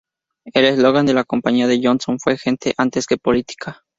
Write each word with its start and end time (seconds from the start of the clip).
El 0.51 0.65
eslogan 0.65 1.05
de 1.05 1.13
la 1.13 1.23
campaña 1.23 1.67
de 1.67 1.79
Johnson 1.79 2.17
fue 2.19 2.35
"Gente 2.35 2.73
antes 2.75 3.05
que 3.05 3.17
Política". 3.17 3.83